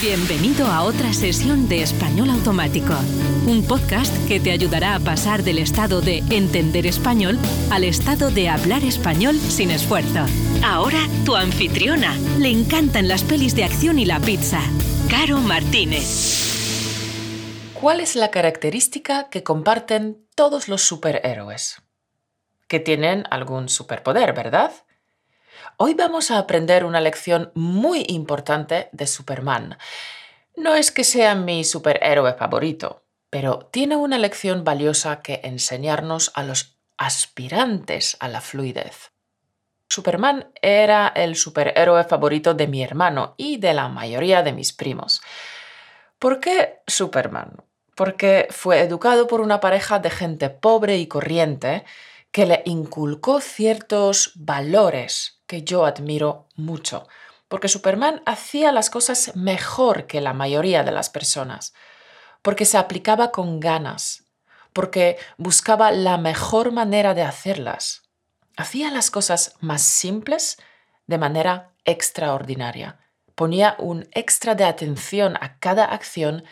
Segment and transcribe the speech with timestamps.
[0.00, 2.94] Bienvenido a otra sesión de Español Automático,
[3.46, 7.38] un podcast que te ayudará a pasar del estado de entender español
[7.70, 10.24] al estado de hablar español sin esfuerzo.
[10.64, 12.16] Ahora tu anfitriona.
[12.38, 14.62] Le encantan las pelis de acción y la pizza.
[15.10, 16.06] Caro Martínez.
[17.74, 21.82] ¿Cuál es la característica que comparten todos los superhéroes?
[22.68, 24.72] Que tienen algún superpoder, ¿verdad?
[25.82, 29.78] Hoy vamos a aprender una lección muy importante de Superman.
[30.54, 36.42] No es que sea mi superhéroe favorito, pero tiene una lección valiosa que enseñarnos a
[36.42, 39.12] los aspirantes a la fluidez.
[39.88, 45.22] Superman era el superhéroe favorito de mi hermano y de la mayoría de mis primos.
[46.18, 47.64] ¿Por qué Superman?
[47.94, 51.86] Porque fue educado por una pareja de gente pobre y corriente
[52.32, 57.08] que le inculcó ciertos valores que yo admiro mucho,
[57.48, 61.74] porque Superman hacía las cosas mejor que la mayoría de las personas,
[62.42, 64.24] porque se aplicaba con ganas,
[64.72, 68.02] porque buscaba la mejor manera de hacerlas.
[68.56, 70.58] Hacía las cosas más simples
[71.06, 73.00] de manera extraordinaria.
[73.34, 76.44] Ponía un extra de atención a cada acción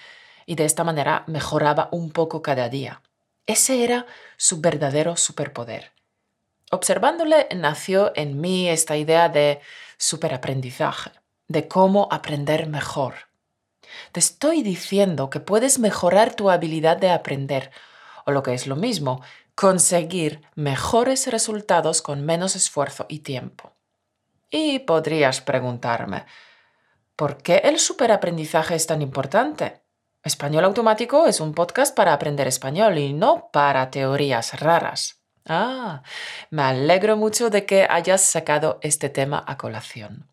[0.47, 3.03] y de esta manera mejoraba un poco cada día.
[3.49, 4.05] Ese era
[4.37, 5.93] su verdadero superpoder.
[6.71, 9.61] Observándole nació en mí esta idea de
[9.97, 11.13] superaprendizaje,
[11.49, 13.15] de cómo aprender mejor.
[14.13, 17.71] Te estoy diciendo que puedes mejorar tu habilidad de aprender,
[18.27, 19.23] o lo que es lo mismo,
[19.55, 23.73] conseguir mejores resultados con menos esfuerzo y tiempo.
[24.51, 26.27] Y podrías preguntarme,
[27.17, 29.88] ¿por qué el superaprendizaje es tan importante?
[30.25, 35.23] Español Automático es un podcast para aprender español y no para teorías raras.
[35.47, 36.03] Ah,
[36.51, 40.29] me alegro mucho de que hayas sacado este tema a colación.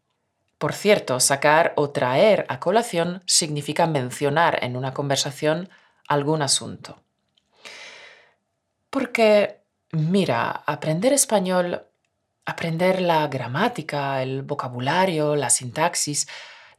[0.58, 5.70] Por cierto, sacar o traer a colación significa mencionar en una conversación
[6.08, 7.02] algún asunto.
[8.90, 11.86] Porque, mira, aprender español,
[12.46, 16.28] aprender la gramática, el vocabulario, la sintaxis,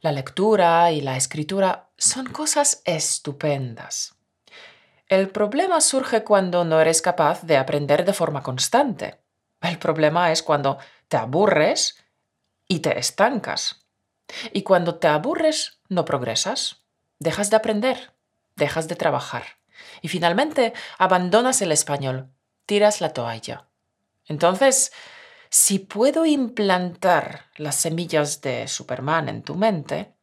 [0.01, 4.15] la lectura y la escritura son cosas estupendas.
[5.07, 9.19] El problema surge cuando no eres capaz de aprender de forma constante.
[9.61, 10.77] El problema es cuando
[11.07, 12.03] te aburres
[12.67, 13.85] y te estancas.
[14.51, 16.83] Y cuando te aburres, no progresas,
[17.19, 18.13] dejas de aprender,
[18.57, 19.43] dejas de trabajar.
[20.01, 22.29] Y finalmente abandonas el español,
[22.65, 23.67] tiras la toalla.
[24.25, 24.91] Entonces,
[25.49, 30.13] si puedo implantar las semillas de Superman en tu mente,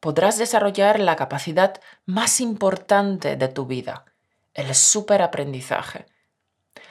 [0.00, 4.04] podrás desarrollar la capacidad más importante de tu vida,
[4.54, 6.06] el superaprendizaje.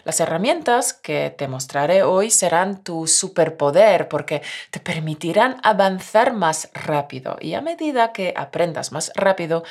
[0.04, 7.38] Las herramientas que te mostraré hoy serán tu superpoder porque te permitirán avanzar más rápido
[7.42, 9.64] y a medida que aprendas más rápido,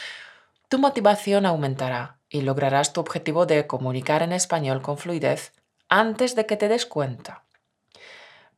[0.69, 5.53] tu motivación aumentará y lograrás tu objetivo de comunicar en español con fluidez
[5.89, 7.45] antes de que te des cuenta.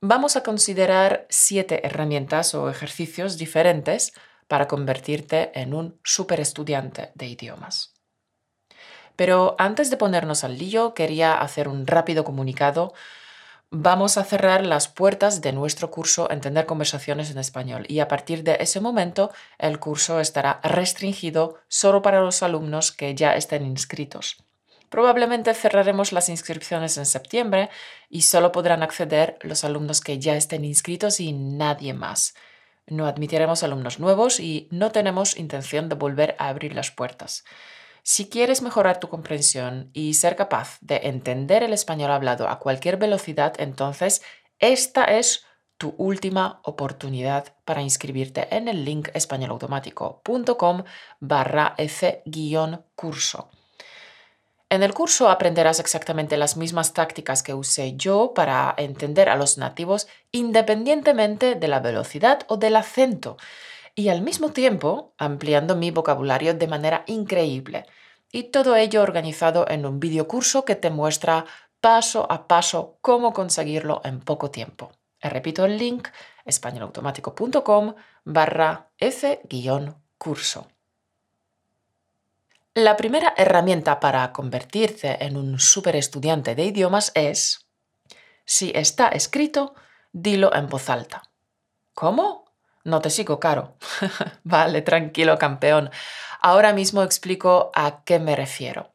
[0.01, 4.13] Vamos a considerar siete herramientas o ejercicios diferentes
[4.47, 7.95] para convertirte en un superestudiante de idiomas.
[9.17, 12.93] Pero antes de ponernos al lío, quería hacer un rápido comunicado.
[13.71, 18.45] Vamos a cerrar las puertas de nuestro curso Entender conversaciones en español y a partir
[18.45, 24.37] de ese momento el curso estará restringido solo para los alumnos que ya estén inscritos.
[24.89, 27.71] Probablemente cerraremos las inscripciones en septiembre
[28.09, 32.35] y solo podrán acceder los alumnos que ya estén inscritos y nadie más.
[32.87, 37.45] No admitiremos alumnos nuevos y no tenemos intención de volver a abrir las puertas.
[38.05, 42.97] Si quieres mejorar tu comprensión y ser capaz de entender el español hablado a cualquier
[42.97, 44.23] velocidad, entonces
[44.61, 45.45] esta es
[45.77, 50.85] tu última oportunidad para inscribirte en el link españolautomático.com
[51.19, 53.51] barra F-curso.
[54.69, 59.59] En el curso aprenderás exactamente las mismas tácticas que usé yo para entender a los
[59.59, 63.37] nativos independientemente de la velocidad o del acento
[63.95, 67.87] y al mismo tiempo ampliando mi vocabulario de manera increíble.
[68.33, 71.47] Y todo ello organizado en un videocurso que te muestra
[71.81, 74.91] paso a paso cómo conseguirlo en poco tiempo.
[75.21, 76.09] Repito el link
[76.45, 77.95] españolautomático.com
[78.25, 80.67] barra F-curso.
[82.77, 87.71] La primera herramienta para convertirte en un super estudiante de idiomas es,
[88.45, 89.75] si está escrito,
[90.13, 91.23] dilo en voz alta.
[91.95, 92.45] ¿Cómo?
[92.85, 93.79] No te sigo, Caro.
[94.45, 95.91] vale, tranquilo, campeón.
[96.43, 98.91] Ahora mismo explico a qué me refiero.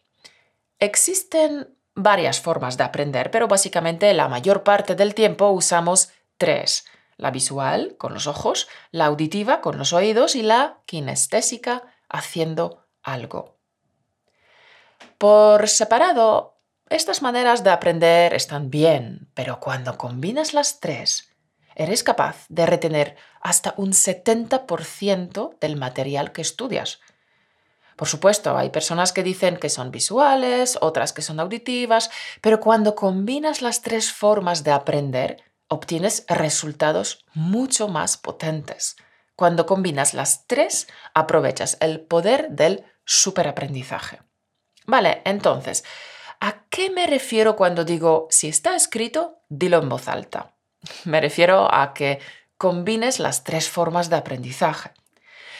[0.77, 6.85] Existen varias formas de aprender, pero básicamente la mayor parte del tiempo usamos tres.
[7.17, 13.60] la visual con los ojos, la auditiva con los oídos y la kinestésica haciendo algo.
[15.21, 21.29] Por separado, estas maneras de aprender están bien, pero cuando combinas las tres,
[21.75, 27.01] eres capaz de retener hasta un 70% del material que estudias.
[27.97, 32.09] Por supuesto, hay personas que dicen que son visuales, otras que son auditivas,
[32.41, 38.95] pero cuando combinas las tres formas de aprender, obtienes resultados mucho más potentes.
[39.35, 44.21] Cuando combinas las tres, aprovechas el poder del superaprendizaje.
[44.91, 45.85] Vale, entonces,
[46.41, 50.57] ¿a qué me refiero cuando digo si está escrito, dilo en voz alta?
[51.05, 52.19] Me refiero a que
[52.57, 54.91] combines las tres formas de aprendizaje.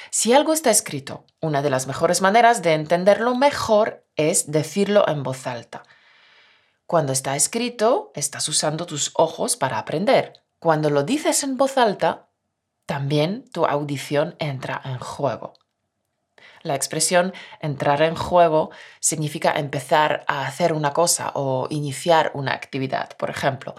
[0.10, 5.24] Si algo está escrito, una de las mejores maneras de entenderlo mejor es decirlo en
[5.24, 5.84] voz alta.
[6.86, 10.44] Cuando está escrito, estás usando tus ojos para aprender.
[10.60, 12.28] Cuando lo dices en voz alta,
[12.86, 15.54] también tu audición entra en juego.
[16.64, 23.16] La expresión entrar en juego significa empezar a hacer una cosa o iniciar una actividad.
[23.18, 23.76] Por ejemplo,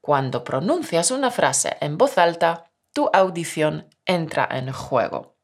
[0.00, 5.36] cuando pronuncias una frase en voz alta, tu audición entra en juego.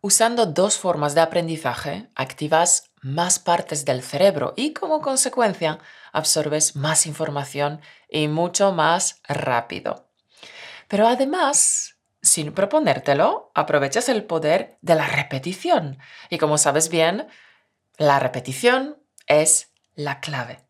[0.00, 5.78] Usando dos formas de aprendizaje, activas más partes del cerebro y como consecuencia
[6.12, 10.08] absorbes más información y mucho más rápido.
[10.88, 11.91] Pero además,
[12.22, 15.98] sin proponértelo, aprovechas el poder de la repetición.
[16.30, 17.26] Y como sabes bien,
[17.98, 18.96] la repetición
[19.26, 20.60] es la clave.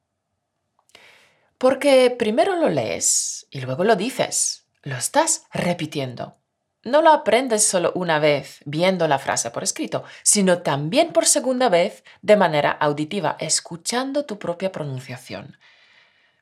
[1.59, 4.67] Porque primero lo lees y luego lo dices.
[4.83, 6.39] Lo estás repitiendo.
[6.83, 11.69] No lo aprendes solo una vez viendo la frase por escrito, sino también por segunda
[11.69, 15.59] vez de manera auditiva, escuchando tu propia pronunciación.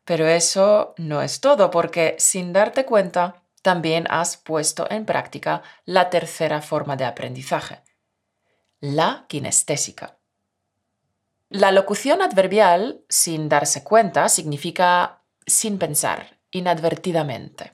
[0.06, 6.10] Pero eso no es todo, porque sin darte cuenta, también has puesto en práctica la
[6.10, 7.82] tercera forma de aprendizaje,
[8.80, 10.18] la kinestésica.
[11.48, 17.72] La locución adverbial, sin darse cuenta, significa sin pensar, inadvertidamente.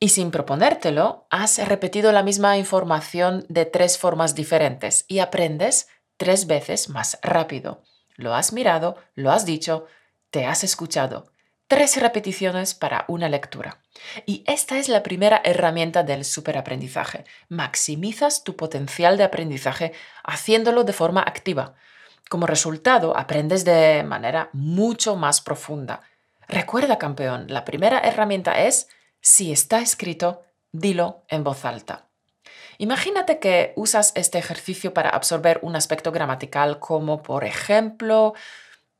[0.00, 6.46] Y sin proponértelo, has repetido la misma información de tres formas diferentes y aprendes tres
[6.46, 7.82] veces más rápido.
[8.16, 9.86] Lo has mirado, lo has dicho,
[10.30, 11.31] te has escuchado.
[11.72, 13.78] Tres repeticiones para una lectura.
[14.26, 17.24] Y esta es la primera herramienta del superaprendizaje.
[17.48, 21.72] Maximizas tu potencial de aprendizaje haciéndolo de forma activa.
[22.28, 26.02] Como resultado, aprendes de manera mucho más profunda.
[26.46, 28.88] Recuerda, campeón, la primera herramienta es,
[29.22, 30.42] si está escrito,
[30.72, 32.06] dilo en voz alta.
[32.76, 38.34] Imagínate que usas este ejercicio para absorber un aspecto gramatical como, por ejemplo,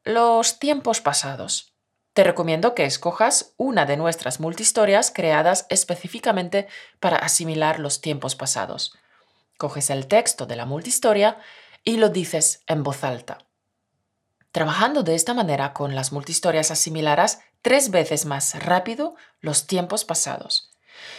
[0.04, 1.71] los tiempos pasados.
[2.12, 6.68] Te recomiendo que escojas una de nuestras multihistorias creadas específicamente
[7.00, 8.94] para asimilar los tiempos pasados.
[9.56, 11.38] Coges el texto de la multihistoria
[11.84, 13.38] y lo dices en voz alta.
[14.50, 20.70] Trabajando de esta manera con las multihistorias asimilarás tres veces más rápido los tiempos pasados.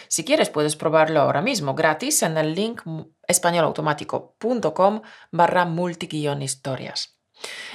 [0.06, 2.82] Si quieres puedes probarlo ahora mismo gratis en el link
[3.26, 5.02] españolautomático.com
[5.32, 7.13] barra multi-historias.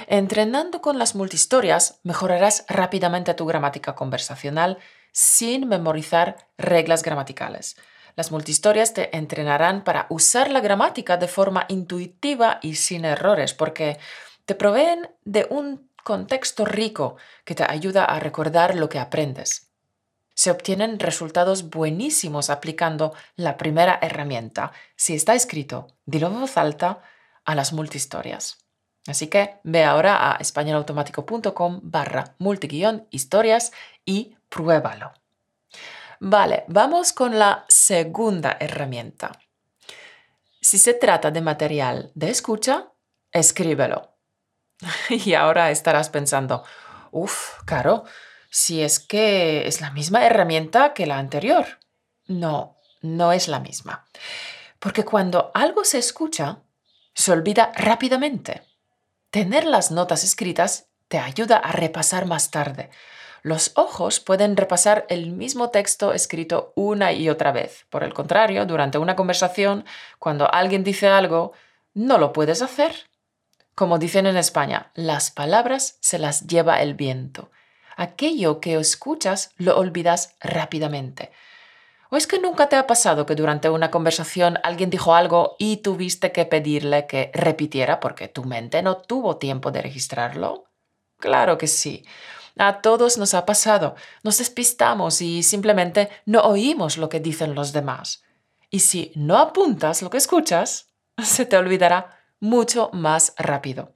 [0.06, 4.78] Entrenando con las multihistorias mejorarás rápidamente tu gramática conversacional
[5.12, 7.76] sin memorizar reglas gramaticales.
[8.16, 13.98] Las multihistorias te entrenarán para usar la gramática de forma intuitiva y sin errores, porque
[14.44, 19.70] te proveen de un contexto rico que te ayuda a recordar lo que aprendes.
[20.34, 24.72] Se obtienen resultados buenísimos aplicando la primera herramienta.
[24.96, 27.02] Si está escrito, dilo en voz alta
[27.44, 28.58] a las multihistorias.
[29.06, 33.72] Así que ve ahora a españolautomático.com barra multi-historias
[34.04, 35.12] y pruébalo.
[36.20, 39.32] Vale, vamos con la segunda herramienta.
[40.60, 42.88] Si se trata de material de escucha,
[43.32, 44.16] escríbelo.
[45.08, 46.64] Y ahora estarás pensando,
[47.10, 48.04] uff, Caro,
[48.50, 51.66] si es que es la misma herramienta que la anterior.
[52.26, 54.06] No, no es la misma.
[54.78, 56.58] Porque cuando algo se escucha,
[57.14, 58.62] se olvida rápidamente.
[59.30, 62.90] Tener las notas escritas te ayuda a repasar más tarde,
[63.42, 67.86] los ojos pueden repasar el mismo texto escrito una y otra vez.
[67.88, 69.84] Por el contrario, durante una conversación,
[70.18, 71.52] cuando alguien dice algo,
[71.94, 73.08] no lo puedes hacer.
[73.74, 77.50] Como dicen en España, las palabras se las lleva el viento.
[77.96, 81.30] Aquello que escuchas lo olvidas rápidamente.
[82.10, 85.78] ¿O es que nunca te ha pasado que durante una conversación alguien dijo algo y
[85.78, 90.64] tuviste que pedirle que repitiera porque tu mente no tuvo tiempo de registrarlo?
[91.18, 92.04] Claro que sí.
[92.58, 93.94] A todos nos ha pasado.
[94.24, 98.24] Nos despistamos y simplemente no oímos lo que dicen los demás.
[98.70, 100.88] Y si no apuntas lo que escuchas,
[101.22, 103.94] se te olvidará mucho más rápido.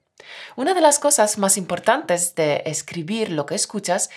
[0.55, 4.09] Una de las cosas más importantes de escribir lo que escuchas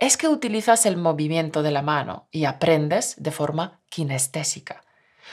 [0.00, 4.82] es que utilizas el movimiento de la mano y aprendes de forma kinestésica.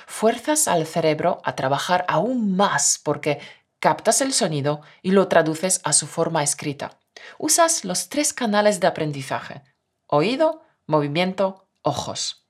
[0.06, 3.40] Fuerzas al cerebro a trabajar aún más porque
[3.80, 7.00] captas el sonido y lo traduces a su forma escrita.
[7.40, 9.64] Usas los tres canales de aprendizaje,
[10.06, 12.46] oído, movimiento, ojos.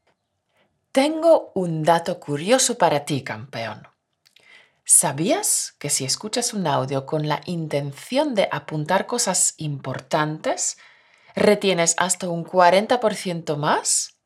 [0.91, 3.87] Tengo un dato curioso para ti, campeón.
[4.83, 10.77] ¿Sabías que si escuchas un audio con la intención de apuntar cosas importantes,
[11.37, 14.17] retienes hasta un 40% más?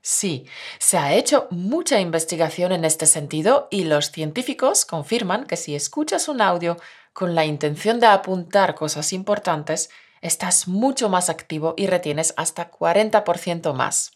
[0.00, 0.46] Sí,
[0.78, 6.28] se ha hecho mucha investigación en este sentido y los científicos confirman que si escuchas
[6.28, 6.76] un audio
[7.12, 13.74] con la intención de apuntar cosas importantes, estás mucho más activo y retienes hasta 40%
[13.74, 14.12] más.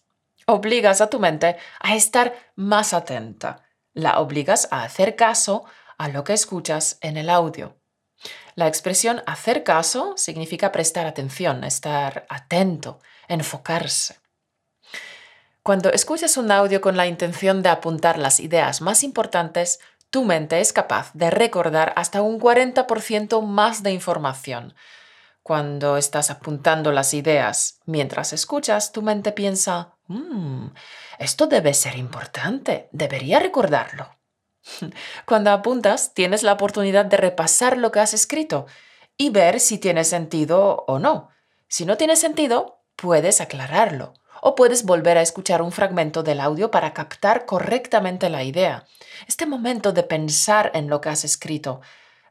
[0.47, 3.64] Obligas a tu mente a estar más atenta.
[3.92, 5.64] La obligas a hacer caso
[5.99, 7.79] a lo que escuchas en el audio.
[8.54, 14.19] La expresión hacer caso significa prestar atención, estar atento, enfocarse.
[15.62, 19.78] Cuando escuchas un audio con la intención de apuntar las ideas más importantes,
[20.11, 24.75] tu mente es capaz de recordar hasta un 40% más de información.
[25.42, 30.69] Cuando estás apuntando las ideas mientras escuchas, tu mente piensa, mmm,
[31.19, 34.19] esto debe ser importante, debería recordarlo.
[35.26, 38.66] Cuando apuntas, tienes la oportunidad de repasar lo que has escrito
[39.16, 41.30] y ver si tiene sentido o no.
[41.68, 46.70] Si no tiene sentido, puedes aclararlo o puedes volver a escuchar un fragmento del audio
[46.70, 48.86] para captar correctamente la idea.
[49.28, 51.80] Este momento de pensar en lo que has escrito,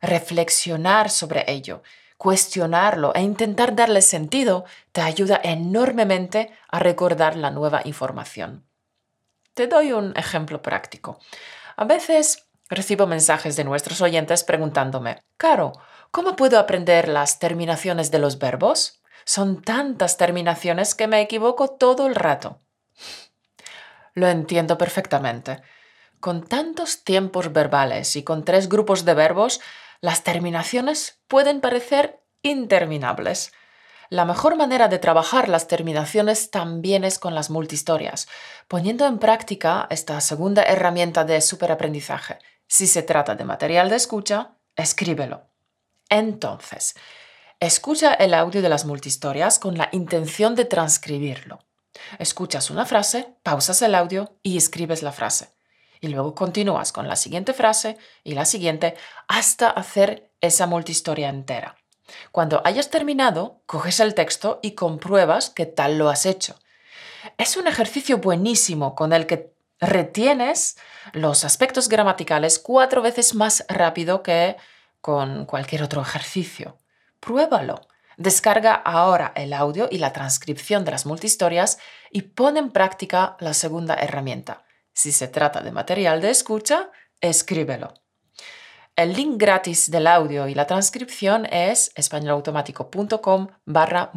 [0.02, 1.84] reflexionar sobre ello,
[2.18, 8.66] cuestionarlo e intentar darle sentido te ayuda enormemente a recordar la nueva información.
[9.54, 11.20] Te doy un ejemplo práctico.
[11.80, 15.72] A veces recibo mensajes de nuestros oyentes preguntándome, Caro,
[16.12, 19.02] ¿cómo puedo aprender las terminaciones de los verbos?
[19.24, 22.60] Son tantas terminaciones que me equivoco todo el rato.
[24.14, 25.62] Lo entiendo perfectamente.
[26.20, 29.62] Con tantos tiempos verbales y con tres grupos de verbos,
[30.02, 33.54] las terminaciones pueden parecer interminables.
[34.12, 38.28] La mejor manera de trabajar las terminaciones también es con las multistorias,
[38.68, 42.40] poniendo en práctica esta segunda herramienta de superaprendizaje.
[42.68, 45.44] Si se trata de material de escucha, escríbelo.
[46.10, 46.96] Entonces,
[47.60, 51.60] escucha el audio de las multistorias con la intención de transcribirlo.
[52.18, 55.54] Escuchas una frase, pausas el audio y escribes la frase.
[56.02, 58.96] Y luego continúas con la siguiente frase y la siguiente
[59.28, 61.79] hasta hacer esa multistoria entera.
[62.32, 66.56] Cuando hayas terminado, coges el texto y compruebas que tal lo has hecho.
[67.38, 70.78] Es un ejercicio buenísimo con el que retienes
[71.14, 74.58] los aspectos gramaticales cuatro veces más rápido que
[75.02, 76.78] con cualquier otro ejercicio.
[77.20, 77.82] Pruébalo.
[78.18, 81.80] Descarga ahora el audio y la transcripción de las multistorias
[82.12, 84.66] y pon en práctica la segunda herramienta.
[84.92, 87.94] Si se trata de material de escucha, escríbelo.
[89.00, 94.12] El link gratis del audio y la transcripción es españolautomático.com barra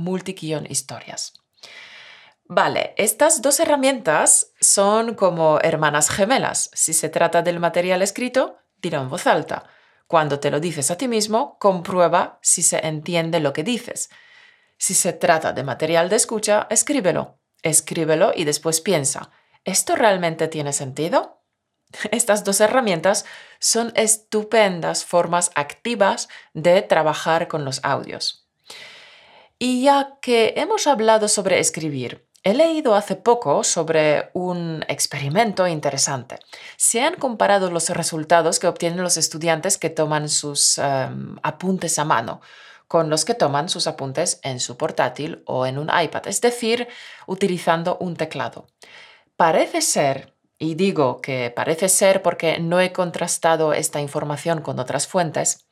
[0.68, 1.34] historias.
[2.46, 6.68] Vale, estas dos herramientas son como hermanas gemelas.
[6.74, 9.62] Si se trata del material escrito, tira en voz alta.
[10.08, 14.10] Cuando te lo dices a ti mismo, comprueba si se entiende lo que dices.
[14.78, 17.38] Si se trata de material de escucha, escríbelo.
[17.62, 19.30] Escríbelo y después piensa,
[19.62, 21.38] ¿esto realmente tiene sentido?
[22.10, 23.24] Estas dos herramientas
[23.62, 28.48] son estupendas formas activas de trabajar con los audios.
[29.58, 36.40] Y ya que hemos hablado sobre escribir, he leído hace poco sobre un experimento interesante.
[36.76, 42.04] Se han comparado los resultados que obtienen los estudiantes que toman sus em, apuntes a
[42.04, 42.40] mano
[42.88, 46.88] con los que toman sus apuntes en su portátil o en un iPad, es decir,
[47.28, 48.66] utilizando un teclado.
[49.36, 50.31] Parece ser
[50.62, 55.66] y digo que parece ser porque no he contrastado esta información con otras fuentes,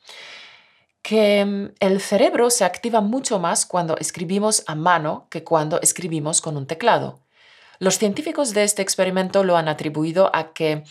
[1.01, 6.41] que mm, el cerebro se activa mucho más cuando escribimos a mano que cuando escribimos
[6.41, 7.21] con un teclado.
[7.79, 10.83] Los científicos de este experimento lo han atribuido a que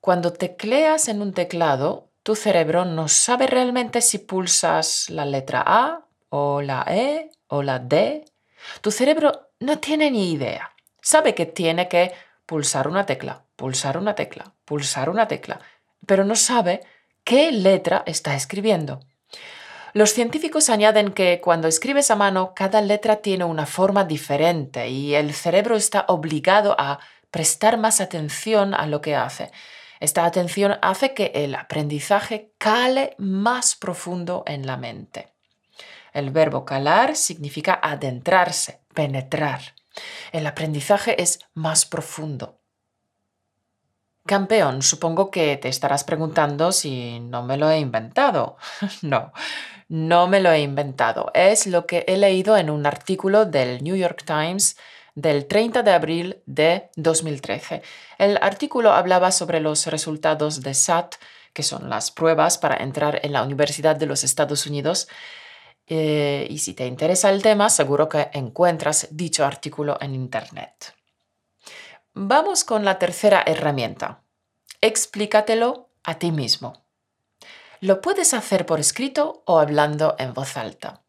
[0.00, 6.06] cuando tecleas en un teclado, tu cerebro no sabe realmente si pulsas la letra A
[6.30, 8.24] o la E o la D.
[8.80, 10.72] Tu cerebro no tiene ni idea.
[11.02, 12.12] Sabe que tiene que
[12.52, 15.58] pulsar una tecla, pulsar una tecla, pulsar una tecla,
[16.06, 16.82] pero no sabe
[17.24, 19.00] qué letra está escribiendo.
[19.94, 25.14] Los científicos añaden que cuando escribes a mano, cada letra tiene una forma diferente y
[25.14, 26.98] el cerebro está obligado a
[27.30, 29.50] prestar más atención a lo que hace.
[29.98, 35.32] Esta atención hace que el aprendizaje cale más profundo en la mente.
[36.12, 39.74] El verbo calar significa adentrarse, penetrar.
[40.32, 42.60] El aprendizaje es más profundo.
[44.24, 48.56] Campeón, supongo que te estarás preguntando si no me lo he inventado.
[49.02, 49.32] no,
[49.88, 51.30] no me lo he inventado.
[51.34, 54.76] Es lo que he leído en un artículo del New York Times
[55.14, 57.82] del 30 de abril de 2013.
[58.18, 61.16] El artículo hablaba sobre los resultados de SAT,
[61.52, 65.08] que son las pruebas para entrar en la Universidad de los Estados Unidos.
[65.86, 70.94] Eh, y si te interesa el tema, seguro que encuentras dicho artículo en Internet.
[72.14, 74.22] Vamos con la tercera herramienta.
[74.80, 76.84] Explícatelo a ti mismo.
[77.80, 81.02] Lo puedes hacer por escrito o hablando en voz alta.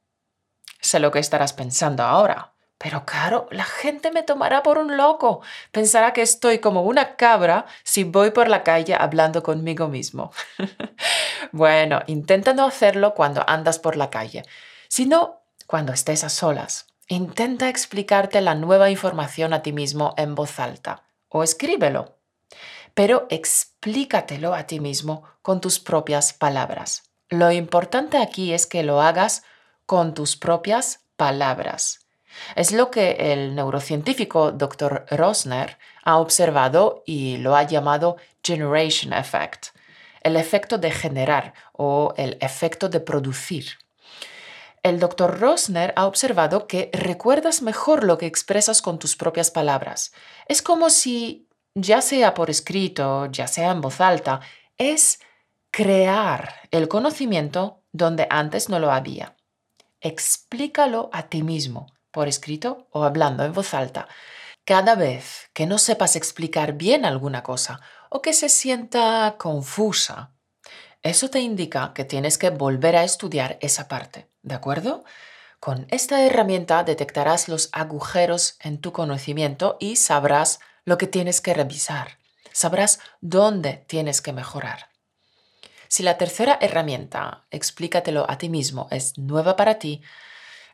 [0.79, 2.52] Sé lo que estarás pensando ahora.
[2.77, 5.41] Pero claro, la gente me tomará por un loco.
[5.71, 10.31] Pensará que estoy como una cabra si voy por la calle hablando conmigo mismo.
[11.51, 14.43] bueno, intenta no hacerlo cuando andas por la calle,
[14.89, 16.87] sino cuando estés a solas.
[17.07, 22.17] Intenta explicarte la nueva información a ti mismo en voz alta o escríbelo.
[22.93, 27.03] Pero explícatelo a ti mismo con tus propias palabras.
[27.29, 29.43] Lo importante aquí es que lo hagas
[29.85, 32.02] con tus propias palabras.
[32.55, 35.05] Es lo que el neurocientífico Dr.
[35.09, 39.67] Rosner ha observado y lo ha llamado Generation Effect,
[40.21, 43.77] el efecto de generar o el efecto de producir.
[44.83, 45.39] El Dr.
[45.39, 50.11] Rosner ha observado que recuerdas mejor lo que expresas con tus propias palabras.
[50.47, 54.41] Es como si, ya sea por escrito, ya sea en voz alta,
[54.77, 55.19] es
[55.71, 59.37] crear el conocimiento donde antes no lo había.
[60.01, 64.07] Explícalo a ti mismo por escrito o hablando en voz alta.
[64.63, 70.31] Cada vez que no sepas explicar bien alguna cosa o que se sienta confusa,
[71.01, 75.03] eso te indica que tienes que volver a estudiar esa parte, ¿de acuerdo?
[75.59, 81.53] Con esta herramienta detectarás los agujeros en tu conocimiento y sabrás lo que tienes que
[81.53, 82.19] revisar.
[82.53, 84.89] Sabrás dónde tienes que mejorar.
[85.89, 90.01] Si la tercera herramienta, explícatelo a ti mismo, es nueva para ti,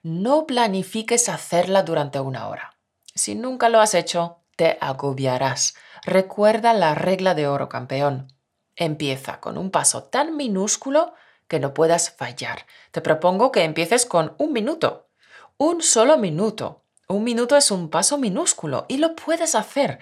[0.03, 2.77] no planifiques hacerla durante una hora.
[3.13, 5.75] Si nunca lo has hecho, te agobiarás.
[6.03, 8.27] Recuerda la regla de oro campeón.
[8.75, 11.13] Empieza con un paso tan minúsculo
[11.47, 12.65] que no puedas fallar.
[12.91, 15.09] Te propongo que empieces con un minuto.
[15.57, 16.85] Un solo minuto.
[17.07, 19.99] Un minuto es un paso minúsculo y lo puedes hacer.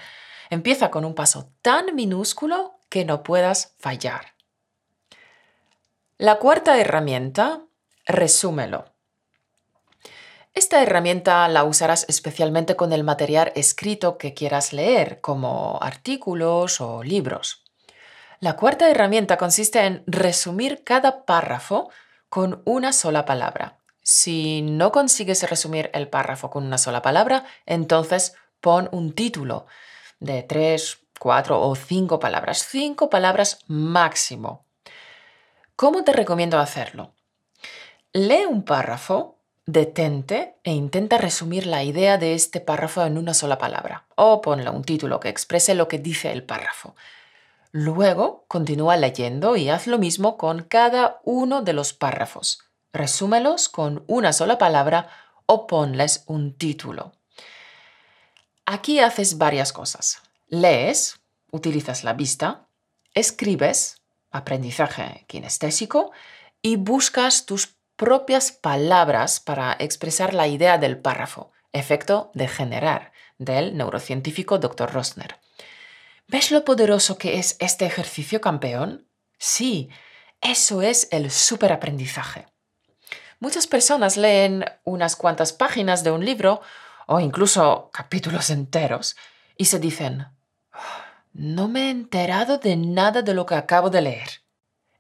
[0.50, 4.36] Empieza con un paso tan minúsculo que no puedas fallar.
[6.18, 7.62] La cuarta herramienta,
[8.06, 8.97] resúmelo.
[10.58, 17.04] Esta herramienta la usarás especialmente con el material escrito que quieras leer, como artículos o
[17.04, 17.64] libros.
[18.40, 21.92] La cuarta herramienta consiste en resumir cada párrafo
[22.28, 23.78] con una sola palabra.
[24.02, 29.68] Si no consigues resumir el párrafo con una sola palabra, entonces pon un título
[30.20, 32.66] de tres, cuatro o cinco palabras.
[32.68, 34.66] Cinco palabras máximo.
[35.76, 37.14] ¿Cómo te recomiendo hacerlo?
[38.12, 39.37] Lee un párrafo
[39.68, 44.70] detente e intenta resumir la idea de este párrafo en una sola palabra o ponle
[44.70, 46.96] un título que exprese lo que dice el párrafo.
[47.72, 52.64] Luego continúa leyendo y haz lo mismo con cada uno de los párrafos.
[52.94, 55.10] Resúmelos con una sola palabra
[55.46, 57.12] o ponles un título.
[58.66, 60.22] Aquí haces varias cosas.
[60.48, 61.20] Lees,
[61.52, 62.68] utilizas la vista,
[63.14, 64.02] escribes,
[64.32, 66.12] aprendizaje kinestésico,
[66.62, 73.76] y buscas tus propias palabras para expresar la idea del párrafo, efecto de generar, del
[73.76, 74.94] neurocientífico Dr.
[74.94, 75.40] Rosner.
[76.28, 79.08] ¿Ves lo poderoso que es este ejercicio campeón?
[79.40, 79.90] Sí,
[80.42, 82.48] eso es el superaprendizaje.
[83.40, 86.62] Muchas personas leen unas cuantas páginas de un libro
[87.08, 89.16] o incluso capítulos enteros
[89.58, 90.28] y se dicen,
[91.34, 94.30] no me he enterado de nada de lo que acabo de leer.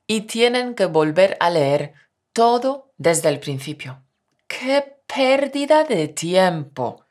[0.07, 1.93] Y tienen que volver a leer
[2.37, 4.03] todo desde el principio.
[4.47, 7.03] ¡Qué pérdida de tiempo!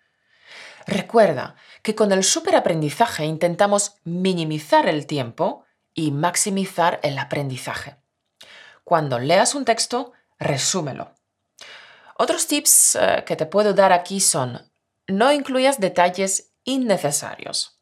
[0.86, 7.96] Recuerda que con el superaprendizaje intentamos minimizar el tiempo y maximizar el aprendizaje.
[8.84, 11.10] Cuando leas un texto, resúmelo.
[12.18, 14.70] Otros tips eh, que te puedo dar aquí son,
[15.08, 17.80] no incluyas detalles innecesarios.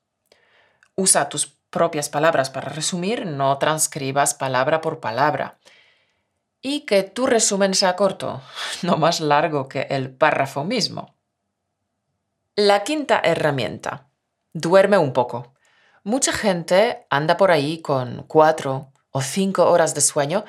[0.94, 5.58] Usa tus propias palabras para resumir, no transcribas palabra por palabra
[6.66, 8.40] y que tu resumen sea corto,
[8.82, 11.14] no más largo que el párrafo mismo.
[12.56, 14.08] La quinta herramienta.
[14.54, 15.52] Duerme un poco.
[16.04, 20.46] Mucha gente anda por ahí con cuatro o cinco horas de sueño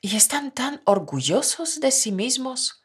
[0.00, 2.84] y están tan orgullosos de sí mismos.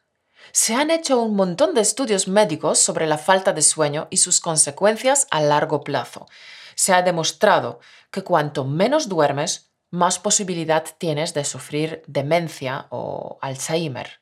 [0.50, 4.40] Se han hecho un montón de estudios médicos sobre la falta de sueño y sus
[4.40, 6.26] consecuencias a largo plazo.
[6.74, 7.78] Se ha demostrado
[8.10, 14.18] que cuanto menos duermes, más posibilidad tienes de sufrir demencia o Alzheimer.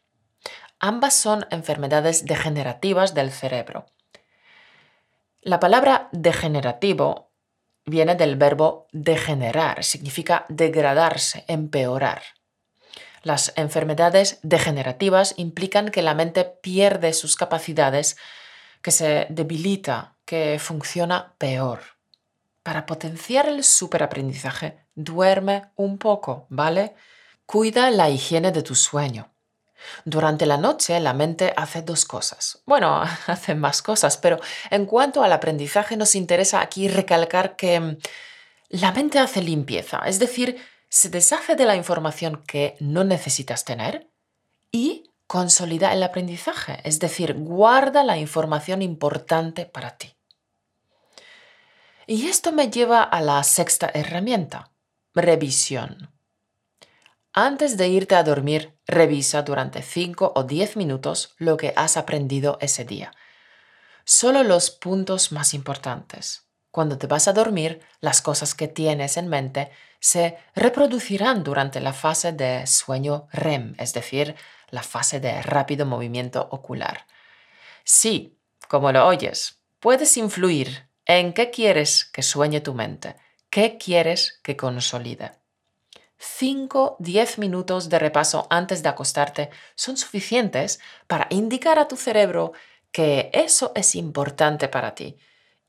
[0.81, 3.87] Ambas son enfermedades degenerativas del cerebro.
[5.41, 7.31] La palabra degenerativo
[7.87, 12.23] viene del verbo degenerar, significa degradarse, empeorar.
[13.23, 18.17] Las enfermedades degenerativas implican que la mente pierde sus capacidades,
[18.83, 21.81] que se debilita, que funciona peor.
[22.65, 26.95] Para potenciar el superaprendizaje, duerme un poco, ¿vale?
[27.47, 29.33] Cuida la higiene de tu sueño.
[30.05, 32.63] Durante la noche la mente hace dos cosas.
[32.67, 34.39] Bueno, hace más cosas, pero
[34.71, 37.97] en cuanto al aprendizaje nos interesa aquí recalcar que mm,
[38.71, 40.57] la mente hace limpieza, es decir,
[40.89, 44.11] se deshace de la información que no necesitas tener
[44.73, 50.17] y consolida el aprendizaje, es decir, guarda la información importante para ti.
[52.07, 54.70] Y esto me lleva a la sexta herramienta,
[55.15, 56.11] revisión.
[57.33, 62.59] Antes de irte a dormir, revisa durante 5 o 10 minutos lo que has aprendido
[62.61, 63.13] ese día.
[64.05, 66.49] Solo los puntos más importantes.
[66.71, 69.71] Cuando te vas a dormir, las cosas que tienes en mente
[70.01, 74.35] se reproducirán durante la fase de sueño REM, es decir,
[74.71, 77.07] la fase de rápido movimiento ocular.
[77.85, 83.17] Sí, como lo oyes, puedes influir en qué quieres que sueñe tu mente,
[83.51, 85.33] qué quieres que consolide.
[86.19, 92.53] 5-10 minutos de repaso antes de acostarte son suficientes para indicar a tu cerebro
[92.93, 95.17] que eso es importante para ti.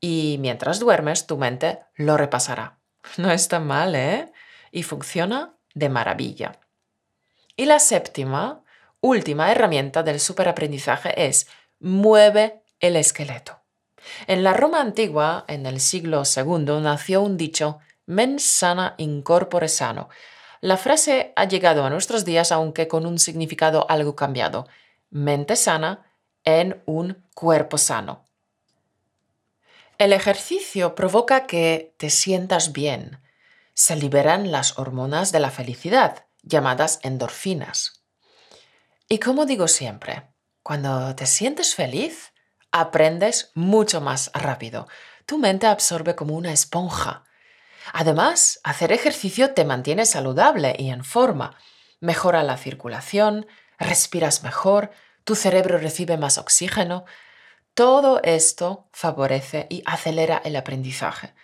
[0.00, 2.78] Y mientras duermes, tu mente lo repasará.
[3.16, 4.32] No está mal, ¿eh?
[4.70, 6.60] Y funciona de maravilla.
[7.56, 8.62] Y la séptima,
[9.00, 13.61] última herramienta del superaprendizaje es mueve el esqueleto.
[14.26, 20.08] En la Roma antigua, en el siglo II, nació un dicho mens sana incorpore sano.
[20.60, 24.68] La frase ha llegado a nuestros días aunque con un significado algo cambiado.
[25.10, 26.06] Mente sana
[26.44, 28.24] en un cuerpo sano.
[29.98, 33.20] El ejercicio provoca que te sientas bien.
[33.74, 38.02] Se liberan las hormonas de la felicidad, llamadas endorfinas.
[39.08, 40.28] Y como digo siempre,
[40.62, 42.31] cuando te sientes feliz,
[42.72, 44.88] aprendes mucho más rápido.
[45.26, 47.24] Tu mente absorbe como una esponja.
[47.92, 51.56] Además, hacer ejercicio te mantiene saludable y en forma.
[52.00, 53.46] Mejora la circulación,
[53.78, 54.90] respiras mejor,
[55.24, 57.04] tu cerebro recibe más oxígeno.
[57.74, 61.34] Todo esto favorece y acelera el aprendizaje.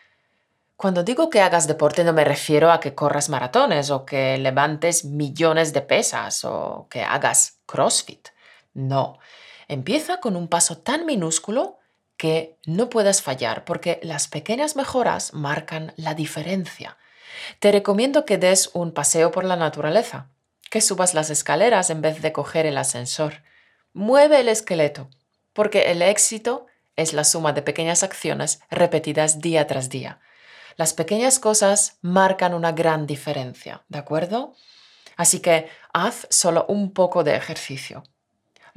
[0.77, 5.05] Cuando digo que hagas deporte no me refiero a que corras maratones o que levantes
[5.05, 8.29] millones de pesas o que hagas CrossFit.
[8.75, 9.19] No,
[9.69, 11.79] Empieza con un paso tan minúsculo
[12.17, 16.97] que no puedas fallar porque las pequeñas mejoras marcan la diferencia.
[17.61, 20.31] Te recomiendo que des un paseo por la naturaleza,
[20.71, 23.43] que subas las escaleras en vez de coger el ascensor.
[23.93, 25.11] Mueve el esqueleto,
[25.53, 30.21] porque el éxito es la suma de pequeñas acciones repetidas día tras día.
[30.77, 34.55] Las pequeñas cosas marcan una gran diferencia, ¿de acuerdo?
[35.17, 38.03] Así que haz solo un poco de ejercicio.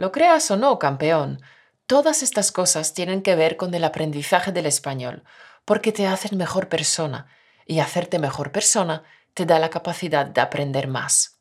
[0.01, 1.43] Lo creas o no, campeón,
[1.85, 5.23] todas estas cosas tienen que ver con el aprendizaje del español,
[5.63, 7.27] porque te hacen mejor persona,
[7.67, 9.03] y hacerte mejor persona
[9.35, 11.37] te da la capacidad de aprender más.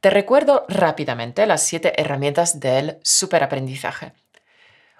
[0.00, 4.12] Te recuerdo rápidamente las siete herramientas del superaprendizaje.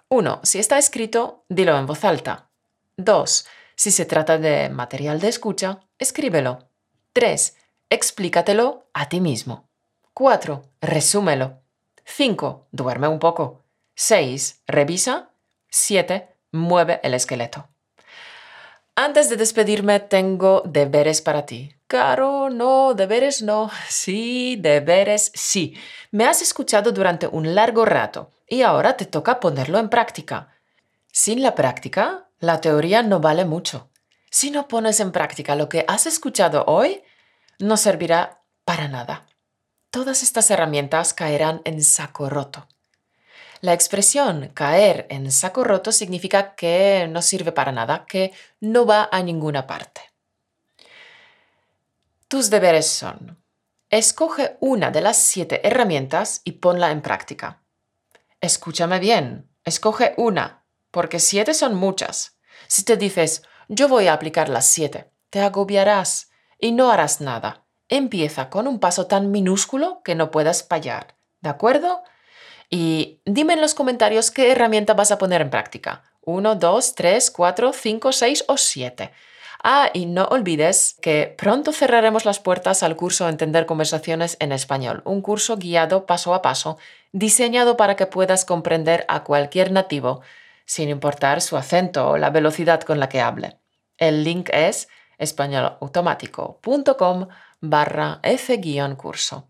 [0.09, 0.41] 1.
[0.43, 2.49] Si está escrito, dilo en voz alta.
[2.97, 3.47] 2.
[3.77, 6.69] Si se trata de material de escucha, escríbelo.
[7.13, 7.57] 3.
[7.89, 9.69] Explícatelo a ti mismo.
[10.13, 10.65] 4.
[10.81, 11.64] Resúmelo.
[12.05, 12.69] 5.
[12.71, 13.65] Duerme un poco.
[13.97, 14.63] 6.
[14.67, 15.31] Revisa.
[15.71, 16.29] 7.
[16.53, 17.69] Mueve el esqueleto.
[18.95, 21.75] Antes de despedirme, tengo deberes para ti.
[21.89, 23.71] Caro, no, deberes no.
[23.89, 25.77] Sí, deberes sí.
[26.13, 30.51] Me has escuchado durante un largo rato y ahora te toca ponerlo en práctica.
[31.11, 33.91] Sin la práctica, la teoría no vale mucho.
[34.31, 37.03] Si no pones en práctica lo que has escuchado hoy,
[37.59, 39.27] no servirá para nada
[39.95, 42.67] todas estas herramientas caerán en saco roto.
[43.61, 49.09] La expresión caer en saco roto significa que no sirve para nada, que no va
[49.13, 50.01] a ninguna parte.
[52.27, 53.41] Tus deberes son
[53.89, 57.63] Escoge una de las siete herramientas y ponla en práctica.
[58.41, 62.37] Escúchame bien, escoge una, porque siete son muchas.
[62.67, 67.64] Si te dices, yo voy a aplicar las siete, te agobiarás y no harás nada.
[67.95, 71.15] Empieza con un paso tan minúsculo que no puedas fallar.
[71.43, 72.03] ¿De acuerdo?
[72.69, 76.03] Y dime en los comentarios qué herramienta vas a poner en práctica.
[76.21, 79.13] Uno, dos, tres, cuatro, cinco, seis o siete.
[79.63, 85.03] Ah, y no olvides que pronto cerraremos las puertas al curso Entender conversaciones en español,
[85.05, 86.79] un curso guiado paso a paso,
[87.13, 90.21] diseñado para que puedas comprender a cualquier nativo,
[90.67, 93.61] sin importar su acento o la velocidad con la que hable.
[93.99, 97.29] El link es españolautomático.com
[97.61, 99.49] barra f-curso.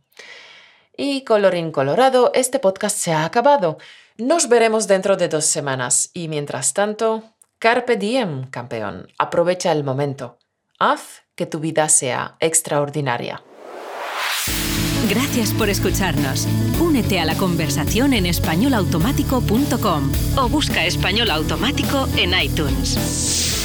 [0.97, 3.79] Y colorín colorado, este podcast se ha acabado.
[4.17, 7.25] Nos veremos dentro de dos semanas y mientras tanto,
[7.59, 9.09] Carpe diem, campeón.
[9.19, 10.39] Aprovecha el momento.
[10.79, 13.43] Haz que tu vida sea extraordinaria.
[15.09, 16.47] Gracias por escucharnos.
[16.81, 23.64] Únete a la conversación en españolautomático.com o busca español automático en iTunes.